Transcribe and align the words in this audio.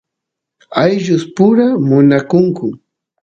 ayllus 0.81 1.23
pura 1.35 1.67
munakunku 1.87 2.65